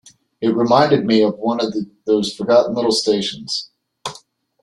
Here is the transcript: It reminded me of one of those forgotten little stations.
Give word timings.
It 0.41 0.55
reminded 0.55 1.05
me 1.05 1.21
of 1.21 1.37
one 1.37 1.63
of 1.63 1.75
those 2.07 2.33
forgotten 2.33 2.73
little 2.73 2.91
stations. 2.91 3.69